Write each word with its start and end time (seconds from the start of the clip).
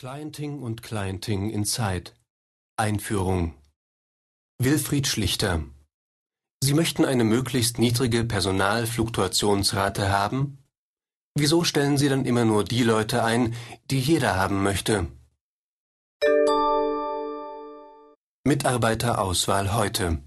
Clienting 0.00 0.62
und 0.62 0.82
Clienting 0.82 1.50
in 1.50 1.66
Zeit 1.66 2.14
Einführung 2.78 3.52
Wilfried 4.58 5.06
Schlichter 5.06 5.62
Sie 6.64 6.72
möchten 6.72 7.04
eine 7.04 7.22
möglichst 7.22 7.78
niedrige 7.78 8.24
Personalfluktuationsrate 8.24 10.08
haben? 10.08 10.56
Wieso 11.34 11.64
stellen 11.64 11.98
Sie 11.98 12.08
dann 12.08 12.24
immer 12.24 12.46
nur 12.46 12.64
die 12.64 12.82
Leute 12.82 13.22
ein, 13.22 13.54
die 13.90 14.00
jeder 14.00 14.36
haben 14.36 14.62
möchte? 14.62 15.06
Mitarbeiterauswahl 18.44 19.74
heute 19.74 20.22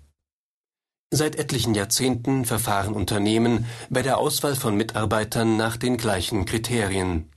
Seit 1.10 1.36
etlichen 1.36 1.74
Jahrzehnten 1.74 2.46
verfahren 2.46 2.94
Unternehmen 2.94 3.66
bei 3.90 4.04
der 4.04 4.20
Auswahl 4.20 4.56
von 4.56 4.76
Mitarbeitern 4.78 5.58
nach 5.58 5.78
den 5.78 5.98
gleichen 5.98 6.46
Kriterien. 6.46 7.33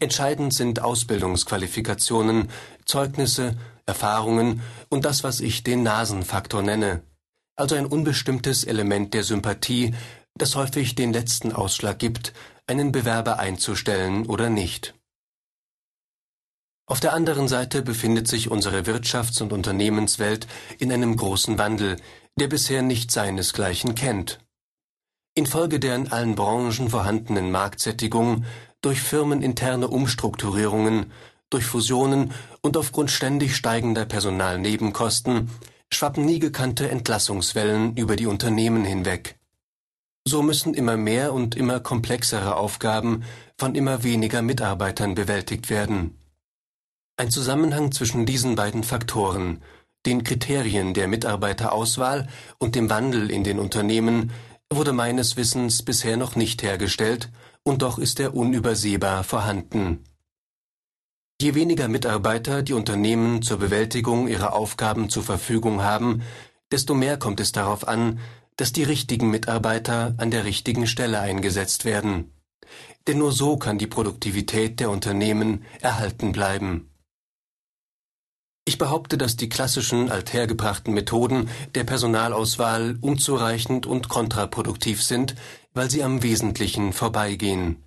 Entscheidend 0.00 0.52
sind 0.52 0.80
Ausbildungsqualifikationen, 0.80 2.50
Zeugnisse, 2.84 3.56
Erfahrungen 3.86 4.62
und 4.88 5.04
das, 5.04 5.22
was 5.22 5.40
ich 5.40 5.62
den 5.62 5.82
Nasenfaktor 5.82 6.62
nenne, 6.62 7.02
also 7.56 7.74
ein 7.74 7.86
unbestimmtes 7.86 8.64
Element 8.64 9.14
der 9.14 9.24
Sympathie, 9.24 9.94
das 10.34 10.56
häufig 10.56 10.94
den 10.94 11.12
letzten 11.12 11.52
Ausschlag 11.52 11.98
gibt, 11.98 12.32
einen 12.66 12.92
Bewerber 12.92 13.38
einzustellen 13.38 14.26
oder 14.26 14.50
nicht. 14.50 14.94
Auf 16.88 17.00
der 17.00 17.14
anderen 17.14 17.48
Seite 17.48 17.82
befindet 17.82 18.28
sich 18.28 18.50
unsere 18.50 18.82
Wirtschafts- 18.82 19.42
und 19.42 19.52
Unternehmenswelt 19.52 20.46
in 20.78 20.92
einem 20.92 21.16
großen 21.16 21.58
Wandel, 21.58 21.96
der 22.38 22.48
bisher 22.48 22.82
nicht 22.82 23.10
seinesgleichen 23.10 23.94
kennt. 23.94 24.38
Infolge 25.36 25.78
der 25.78 25.94
in 25.96 26.10
allen 26.10 26.34
Branchen 26.34 26.88
vorhandenen 26.88 27.50
Marktsättigung 27.50 28.46
durch 28.80 29.02
firmeninterne 29.02 29.86
Umstrukturierungen, 29.86 31.12
durch 31.50 31.66
Fusionen 31.66 32.32
und 32.62 32.78
aufgrund 32.78 33.10
ständig 33.10 33.54
steigender 33.54 34.06
Personalnebenkosten 34.06 35.50
schwappen 35.92 36.24
nie 36.24 36.38
gekannte 36.38 36.88
Entlassungswellen 36.88 37.96
über 37.96 38.16
die 38.16 38.26
Unternehmen 38.26 38.84
hinweg. 38.84 39.38
So 40.26 40.42
müssen 40.42 40.72
immer 40.72 40.96
mehr 40.96 41.34
und 41.34 41.54
immer 41.54 41.80
komplexere 41.80 42.56
Aufgaben 42.56 43.22
von 43.58 43.74
immer 43.74 44.02
weniger 44.02 44.40
Mitarbeitern 44.40 45.14
bewältigt 45.14 45.68
werden. 45.68 46.18
Ein 47.18 47.30
Zusammenhang 47.30 47.92
zwischen 47.92 48.24
diesen 48.24 48.56
beiden 48.56 48.84
Faktoren, 48.84 49.62
den 50.06 50.24
Kriterien 50.24 50.94
der 50.94 51.08
Mitarbeiterauswahl 51.08 52.26
und 52.58 52.74
dem 52.74 52.88
Wandel 52.88 53.30
in 53.30 53.44
den 53.44 53.58
Unternehmen, 53.58 54.32
wurde 54.72 54.92
meines 54.92 55.36
Wissens 55.36 55.82
bisher 55.82 56.16
noch 56.16 56.36
nicht 56.36 56.62
hergestellt 56.62 57.30
und 57.62 57.82
doch 57.82 57.98
ist 57.98 58.20
er 58.20 58.34
unübersehbar 58.34 59.24
vorhanden. 59.24 60.04
Je 61.40 61.54
weniger 61.54 61.88
Mitarbeiter 61.88 62.62
die 62.62 62.72
Unternehmen 62.72 63.42
zur 63.42 63.58
Bewältigung 63.58 64.26
ihrer 64.26 64.54
Aufgaben 64.54 65.10
zur 65.10 65.22
Verfügung 65.22 65.82
haben, 65.82 66.22
desto 66.72 66.94
mehr 66.94 67.18
kommt 67.18 67.40
es 67.40 67.52
darauf 67.52 67.86
an, 67.86 68.20
dass 68.56 68.72
die 68.72 68.84
richtigen 68.84 69.30
Mitarbeiter 69.30 70.14
an 70.16 70.30
der 70.30 70.44
richtigen 70.44 70.86
Stelle 70.86 71.20
eingesetzt 71.20 71.84
werden. 71.84 72.32
Denn 73.06 73.18
nur 73.18 73.32
so 73.32 73.58
kann 73.58 73.78
die 73.78 73.86
Produktivität 73.86 74.80
der 74.80 74.90
Unternehmen 74.90 75.64
erhalten 75.80 76.32
bleiben. 76.32 76.90
Ich 78.68 78.78
behaupte, 78.78 79.16
dass 79.16 79.36
die 79.36 79.48
klassischen 79.48 80.10
althergebrachten 80.10 80.92
Methoden 80.92 81.48
der 81.76 81.84
Personalauswahl 81.84 82.98
unzureichend 83.00 83.86
und 83.86 84.08
kontraproduktiv 84.08 85.04
sind, 85.04 85.36
weil 85.72 85.88
sie 85.88 86.02
am 86.02 86.24
Wesentlichen 86.24 86.92
vorbeigehen. 86.92 87.84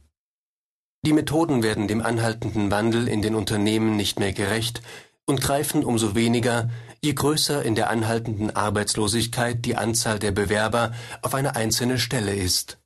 Die 1.06 1.12
Methoden 1.12 1.64
werden 1.64 1.90
dem 1.90 2.02
anhaltenden 2.02 2.72
Wandel 2.72 3.10
in 3.10 3.22
den 3.22 3.36
Unternehmen 3.36 3.98
nicht 3.98 4.20
mehr 4.20 4.32
gerecht 4.32 4.82
und 5.26 5.42
greifen 5.42 5.84
umso 5.84 6.16
weniger, 6.16 6.70
je 7.04 7.14
größer 7.14 7.62
in 7.64 7.76
der 7.76 7.90
anhaltenden 7.90 8.56
Arbeitslosigkeit 8.56 9.66
die 9.66 9.76
Anzahl 9.76 10.18
der 10.18 10.32
Bewerber 10.32 10.94
auf 11.22 11.36
eine 11.36 11.58
einzelne 11.58 12.00
Stelle 12.00 12.34
ist. 12.34 12.79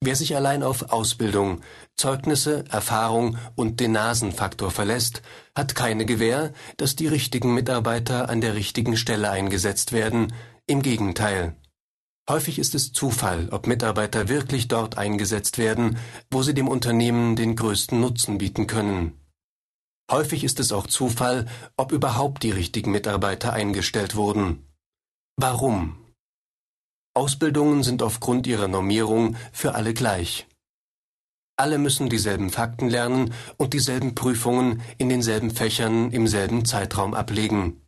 Wer 0.00 0.16
sich 0.16 0.36
allein 0.36 0.62
auf 0.62 0.92
Ausbildung, 0.92 1.62
Zeugnisse, 1.96 2.64
Erfahrung 2.70 3.38
und 3.54 3.80
den 3.80 3.92
Nasenfaktor 3.92 4.70
verlässt, 4.70 5.22
hat 5.54 5.74
keine 5.74 6.04
Gewähr, 6.04 6.52
dass 6.76 6.96
die 6.96 7.06
richtigen 7.06 7.54
Mitarbeiter 7.54 8.28
an 8.28 8.40
der 8.40 8.54
richtigen 8.54 8.96
Stelle 8.96 9.30
eingesetzt 9.30 9.92
werden, 9.92 10.32
im 10.66 10.82
Gegenteil. 10.82 11.56
Häufig 12.28 12.58
ist 12.58 12.74
es 12.74 12.92
Zufall, 12.92 13.48
ob 13.50 13.66
Mitarbeiter 13.66 14.28
wirklich 14.28 14.68
dort 14.68 14.96
eingesetzt 14.96 15.58
werden, 15.58 15.98
wo 16.30 16.42
sie 16.42 16.54
dem 16.54 16.68
Unternehmen 16.68 17.36
den 17.36 17.54
größten 17.54 18.00
Nutzen 18.00 18.38
bieten 18.38 18.66
können. 18.66 19.20
Häufig 20.10 20.44
ist 20.44 20.60
es 20.60 20.72
auch 20.72 20.86
Zufall, 20.86 21.46
ob 21.76 21.92
überhaupt 21.92 22.42
die 22.42 22.50
richtigen 22.50 22.92
Mitarbeiter 22.92 23.52
eingestellt 23.52 24.16
wurden. 24.16 24.66
Warum? 25.36 26.03
Ausbildungen 27.14 27.84
sind 27.84 28.02
aufgrund 28.02 28.46
ihrer 28.46 28.68
Normierung 28.68 29.36
für 29.52 29.74
alle 29.76 29.94
gleich. 29.94 30.46
Alle 31.56 31.78
müssen 31.78 32.08
dieselben 32.08 32.50
Fakten 32.50 32.88
lernen 32.88 33.32
und 33.56 33.72
dieselben 33.72 34.16
Prüfungen 34.16 34.82
in 34.98 35.08
denselben 35.08 35.52
Fächern 35.52 36.10
im 36.10 36.26
selben 36.26 36.64
Zeitraum 36.64 37.14
ablegen. 37.14 37.80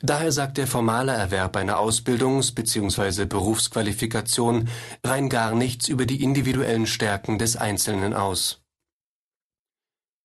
Daher 0.00 0.32
sagt 0.32 0.56
der 0.56 0.66
formale 0.66 1.12
Erwerb 1.12 1.56
einer 1.56 1.78
Ausbildungs- 1.78 2.54
bzw. 2.54 3.26
Berufsqualifikation 3.26 4.68
rein 5.04 5.28
gar 5.28 5.54
nichts 5.54 5.88
über 5.88 6.06
die 6.06 6.22
individuellen 6.22 6.86
Stärken 6.86 7.38
des 7.38 7.56
Einzelnen 7.56 8.14
aus. 8.14 8.62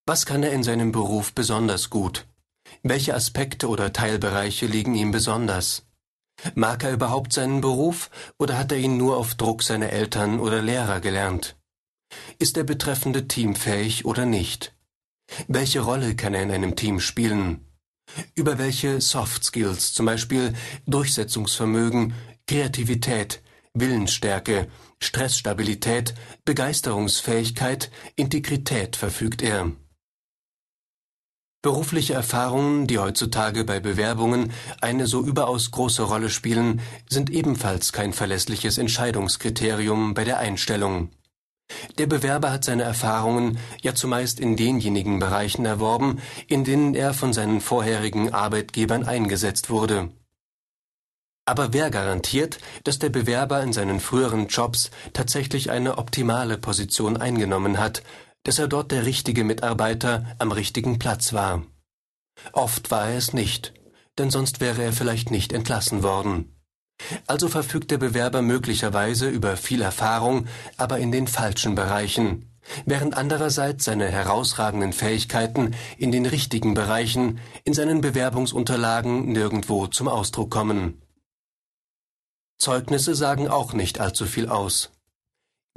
Was 0.05 0.25
kann 0.25 0.43
er 0.43 0.53
in 0.53 0.63
seinem 0.63 0.91
Beruf 0.91 1.33
besonders 1.33 1.89
gut? 1.89 2.27
Welche 2.83 3.13
Aspekte 3.13 3.67
oder 3.67 3.91
Teilbereiche 3.91 4.67
liegen 4.67 4.95
ihm 4.95 5.11
besonders? 5.11 5.85
Mag 6.55 6.83
er 6.83 6.93
überhaupt 6.93 7.33
seinen 7.33 7.61
Beruf 7.61 8.09
oder 8.37 8.57
hat 8.57 8.71
er 8.71 8.77
ihn 8.77 8.97
nur 8.97 9.17
auf 9.17 9.35
Druck 9.35 9.63
seiner 9.63 9.89
Eltern 9.89 10.39
oder 10.39 10.61
Lehrer 10.61 10.99
gelernt? 10.99 11.55
Ist 12.39 12.55
der 12.57 12.63
betreffende 12.63 13.27
teamfähig 13.27 14.05
oder 14.05 14.25
nicht? 14.25 14.75
Welche 15.47 15.81
Rolle 15.81 16.15
kann 16.15 16.33
er 16.33 16.43
in 16.43 16.51
einem 16.51 16.75
Team 16.75 16.99
spielen? 16.99 17.67
Über 18.35 18.57
welche 18.57 18.99
Soft 18.99 19.43
Skills, 19.45 19.93
zum 19.93 20.05
Beispiel 20.05 20.53
Durchsetzungsvermögen, 20.85 22.13
Kreativität, 22.47 23.41
Willensstärke, 23.73 24.69
Stressstabilität, 24.99 26.13
Begeisterungsfähigkeit, 26.43 27.89
Integrität 28.15 28.97
verfügt 28.97 29.41
er? 29.41 29.71
Berufliche 31.63 32.15
Erfahrungen, 32.15 32.87
die 32.87 32.97
heutzutage 32.97 33.63
bei 33.63 33.79
Bewerbungen 33.79 34.51
eine 34.81 35.05
so 35.05 35.21
überaus 35.23 35.69
große 35.69 36.01
Rolle 36.01 36.31
spielen, 36.31 36.81
sind 37.07 37.29
ebenfalls 37.29 37.93
kein 37.93 38.13
verlässliches 38.13 38.79
Entscheidungskriterium 38.79 40.15
bei 40.15 40.23
der 40.23 40.39
Einstellung. 40.39 41.11
Der 41.99 42.07
Bewerber 42.07 42.51
hat 42.51 42.63
seine 42.63 42.81
Erfahrungen 42.81 43.59
ja 43.83 43.93
zumeist 43.93 44.39
in 44.39 44.57
denjenigen 44.57 45.19
Bereichen 45.19 45.65
erworben, 45.65 46.19
in 46.47 46.63
denen 46.63 46.95
er 46.95 47.13
von 47.13 47.31
seinen 47.31 47.61
vorherigen 47.61 48.33
Arbeitgebern 48.33 49.05
eingesetzt 49.05 49.69
wurde. 49.69 50.09
Aber 51.45 51.73
wer 51.73 51.91
garantiert, 51.91 52.57
dass 52.85 52.97
der 52.97 53.09
Bewerber 53.09 53.61
in 53.61 53.71
seinen 53.71 53.99
früheren 53.99 54.47
Jobs 54.47 54.89
tatsächlich 55.13 55.69
eine 55.69 55.99
optimale 55.99 56.57
Position 56.57 57.17
eingenommen 57.17 57.77
hat, 57.77 58.01
dass 58.43 58.59
er 58.59 58.67
dort 58.67 58.91
der 58.91 59.05
richtige 59.05 59.43
Mitarbeiter 59.43 60.25
am 60.39 60.51
richtigen 60.51 60.99
Platz 60.99 61.33
war. 61.33 61.63
Oft 62.53 62.91
war 62.91 63.09
er 63.09 63.17
es 63.17 63.33
nicht, 63.33 63.73
denn 64.17 64.31
sonst 64.31 64.61
wäre 64.61 64.83
er 64.83 64.93
vielleicht 64.93 65.31
nicht 65.31 65.53
entlassen 65.53 66.03
worden. 66.03 66.55
Also 67.27 67.47
verfügt 67.47 67.91
der 67.91 67.97
Bewerber 67.97 68.41
möglicherweise 68.41 69.29
über 69.29 69.57
viel 69.57 69.81
Erfahrung, 69.81 70.47
aber 70.77 70.99
in 70.99 71.11
den 71.11 71.27
falschen 71.27 71.75
Bereichen, 71.75 72.51
während 72.85 73.17
andererseits 73.17 73.85
seine 73.85 74.07
herausragenden 74.07 74.93
Fähigkeiten 74.93 75.75
in 75.97 76.11
den 76.11 76.25
richtigen 76.25 76.73
Bereichen 76.73 77.39
in 77.63 77.73
seinen 77.73 78.01
Bewerbungsunterlagen 78.01 79.31
nirgendwo 79.31 79.87
zum 79.87 80.07
Ausdruck 80.07 80.51
kommen. 80.51 81.01
Zeugnisse 82.59 83.15
sagen 83.15 83.47
auch 83.47 83.73
nicht 83.73 83.99
allzu 83.99 84.25
viel 84.25 84.47
aus. 84.47 84.91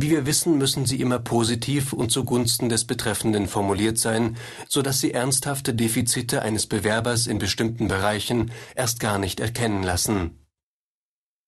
Wie 0.00 0.10
wir 0.10 0.26
wissen, 0.26 0.58
müssen 0.58 0.86
sie 0.86 1.00
immer 1.00 1.20
positiv 1.20 1.92
und 1.92 2.10
zugunsten 2.10 2.68
des 2.68 2.84
Betreffenden 2.84 3.46
formuliert 3.46 3.96
sein, 3.96 4.36
so 4.68 4.82
dass 4.82 5.00
sie 5.00 5.12
ernsthafte 5.12 5.72
Defizite 5.72 6.42
eines 6.42 6.66
Bewerbers 6.66 7.28
in 7.28 7.38
bestimmten 7.38 7.86
Bereichen 7.86 8.50
erst 8.74 8.98
gar 8.98 9.18
nicht 9.18 9.38
erkennen 9.38 9.84
lassen. 9.84 10.44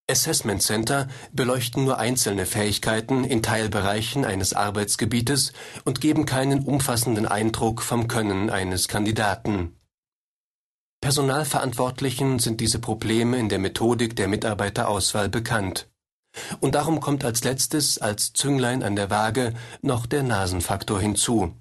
Assessment 0.08 0.62
Center 0.62 1.08
beleuchten 1.32 1.84
nur 1.84 1.98
einzelne 1.98 2.46
Fähigkeiten 2.46 3.25
in 3.25 3.43
Teilbereichen 3.43 4.25
eines 4.25 4.52
Arbeitsgebietes 4.52 5.52
und 5.84 6.00
geben 6.00 6.26
keinen 6.26 6.64
umfassenden 6.64 7.26
Eindruck 7.26 7.82
vom 7.82 8.06
Können 8.06 8.49
eines 8.49 8.87
Kandidaten. 8.87 9.75
Personalverantwortlichen 11.00 12.38
sind 12.38 12.60
diese 12.60 12.78
Probleme 12.78 13.38
in 13.38 13.49
der 13.49 13.58
Methodik 13.58 14.14
der 14.14 14.28
Mitarbeiterauswahl 14.28 15.28
bekannt. 15.28 15.88
Und 16.61 16.75
darum 16.75 17.00
kommt 17.00 17.25
als 17.25 17.44
letztes, 17.44 17.99
als 17.99 18.33
Zünglein 18.33 18.83
an 18.83 18.97
der 18.97 19.11
Waage, 19.11 19.55
noch 19.83 20.06
der 20.06 20.23
Nasenfaktor 20.23 21.00
hinzu. 21.00 21.55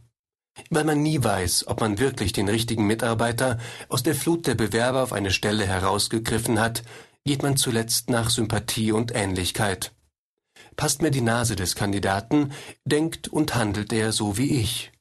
Weil 0.70 0.86
man 0.86 1.02
nie 1.02 1.24
weiß, 1.24 1.68
ob 1.68 1.82
man 1.82 2.00
wirklich 2.00 2.32
den 2.34 2.48
richtigen 2.48 2.88
Mitarbeiter 2.88 3.60
aus 3.90 4.04
der 4.04 4.16
Flut 4.16 4.48
der 4.48 4.56
Bewerber 4.56 5.04
auf 5.04 5.14
eine 5.14 5.32
Stelle 5.32 5.66
herausgegriffen 5.66 6.60
hat, 6.60 6.84
geht 7.26 7.44
man 7.44 7.58
zuletzt 7.58 8.10
nach 8.10 8.30
Sympathie 8.30 8.92
und 8.92 9.14
Ähnlichkeit. 9.14 9.94
Passt 10.76 11.02
mir 11.02 11.12
die 11.12 11.22
Nase 11.22 11.56
des 11.56 11.76
Kandidaten, 11.76 12.52
denkt 12.86 13.28
und 13.28 13.56
handelt 13.56 13.92
er 13.92 14.12
so 14.12 14.38
wie 14.38 14.60
ich. 14.60 14.92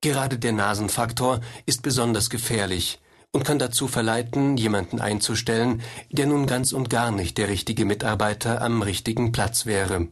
Gerade 0.00 0.38
der 0.38 0.52
Nasenfaktor 0.52 1.40
ist 1.66 1.82
besonders 1.82 2.30
gefährlich 2.30 3.00
und 3.32 3.44
kann 3.44 3.58
dazu 3.58 3.88
verleiten, 3.88 4.56
jemanden 4.56 5.00
einzustellen, 5.00 5.82
der 6.10 6.26
nun 6.26 6.46
ganz 6.46 6.72
und 6.72 6.90
gar 6.90 7.10
nicht 7.10 7.38
der 7.38 7.48
richtige 7.48 7.84
Mitarbeiter 7.84 8.62
am 8.62 8.82
richtigen 8.82 9.32
Platz 9.32 9.66
wäre. 9.66 10.08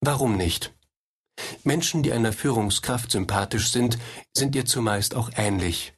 Warum 0.00 0.36
nicht? 0.36 0.74
Menschen, 1.64 2.02
die 2.02 2.12
einer 2.12 2.32
Führungskraft 2.32 3.10
sympathisch 3.10 3.70
sind, 3.70 3.98
sind 4.34 4.54
ihr 4.56 4.64
zumeist 4.64 5.14
auch 5.14 5.30
ähnlich. 5.36 5.94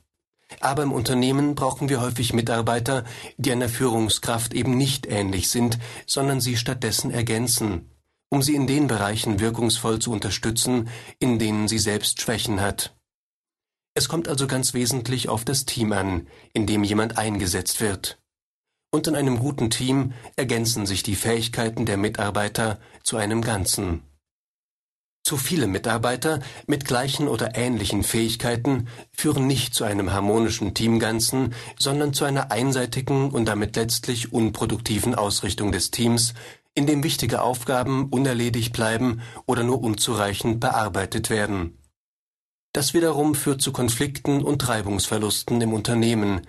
Aber 0.60 0.82
im 0.82 0.92
Unternehmen 0.92 1.54
brauchen 1.54 1.88
wir 1.88 2.00
häufig 2.00 2.32
Mitarbeiter, 2.32 3.04
die 3.36 3.52
einer 3.52 3.68
Führungskraft 3.68 4.54
eben 4.54 4.76
nicht 4.76 5.06
ähnlich 5.06 5.48
sind, 5.48 5.78
sondern 6.06 6.40
sie 6.40 6.56
stattdessen 6.56 7.10
ergänzen, 7.10 7.90
um 8.28 8.42
sie 8.42 8.54
in 8.54 8.66
den 8.66 8.86
Bereichen 8.86 9.40
wirkungsvoll 9.40 9.98
zu 9.98 10.12
unterstützen, 10.12 10.88
in 11.18 11.38
denen 11.38 11.68
sie 11.68 11.78
selbst 11.78 12.20
Schwächen 12.20 12.60
hat. 12.60 12.94
Es 13.94 14.08
kommt 14.08 14.28
also 14.28 14.46
ganz 14.46 14.72
wesentlich 14.72 15.28
auf 15.28 15.44
das 15.44 15.66
Team 15.66 15.92
an, 15.92 16.26
in 16.54 16.66
dem 16.66 16.82
jemand 16.82 17.18
eingesetzt 17.18 17.80
wird. 17.80 18.18
Und 18.90 19.06
in 19.06 19.14
einem 19.14 19.38
guten 19.38 19.70
Team 19.70 20.12
ergänzen 20.36 20.86
sich 20.86 21.02
die 21.02 21.16
Fähigkeiten 21.16 21.86
der 21.86 21.96
Mitarbeiter 21.96 22.78
zu 23.02 23.16
einem 23.16 23.42
Ganzen. 23.42 24.02
Zu 25.24 25.36
viele 25.36 25.66
Mitarbeiter 25.66 26.40
mit 26.66 26.84
gleichen 26.84 27.28
oder 27.28 27.56
ähnlichen 27.56 28.02
Fähigkeiten 28.02 28.88
führen 29.12 29.46
nicht 29.46 29.72
zu 29.72 29.84
einem 29.84 30.12
harmonischen 30.12 30.74
Teamganzen, 30.74 31.54
sondern 31.78 32.12
zu 32.12 32.24
einer 32.24 32.50
einseitigen 32.50 33.30
und 33.30 33.44
damit 33.44 33.76
letztlich 33.76 34.32
unproduktiven 34.32 35.14
Ausrichtung 35.14 35.70
des 35.70 35.90
Teams, 35.90 36.34
in 36.74 36.86
dem 36.86 37.04
wichtige 37.04 37.42
Aufgaben 37.42 38.08
unerledigt 38.08 38.72
bleiben 38.72 39.20
oder 39.46 39.62
nur 39.62 39.80
unzureichend 39.82 40.58
bearbeitet 40.58 41.30
werden. 41.30 41.78
Das 42.72 42.94
wiederum 42.94 43.34
führt 43.34 43.60
zu 43.60 43.70
Konflikten 43.70 44.42
und 44.42 44.66
Reibungsverlusten 44.66 45.60
im 45.60 45.74
Unternehmen, 45.74 46.46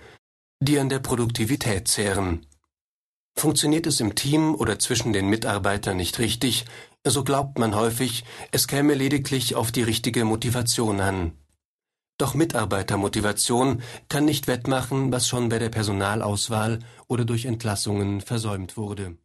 die 0.58 0.78
an 0.78 0.88
der 0.88 1.00
Produktivität 1.00 1.86
zehren. 1.86 2.46
Funktioniert 3.36 3.86
es 3.86 4.00
im 4.00 4.14
Team 4.14 4.54
oder 4.54 4.78
zwischen 4.78 5.12
den 5.12 5.28
Mitarbeitern 5.28 5.98
nicht 5.98 6.18
richtig, 6.18 6.64
so 7.06 7.24
glaubt 7.24 7.58
man 7.58 7.74
häufig, 7.74 8.24
es 8.52 8.68
käme 8.68 8.94
lediglich 8.94 9.54
auf 9.54 9.70
die 9.70 9.82
richtige 9.82 10.24
Motivation 10.24 11.00
an. 11.00 11.32
Doch 12.16 12.34
Mitarbeitermotivation 12.34 13.82
kann 14.08 14.24
nicht 14.24 14.46
wettmachen, 14.46 15.12
was 15.12 15.28
schon 15.28 15.50
bei 15.50 15.58
der 15.58 15.68
Personalauswahl 15.68 16.78
oder 17.06 17.26
durch 17.26 17.44
Entlassungen 17.44 18.22
versäumt 18.22 18.78
wurde 18.78 19.18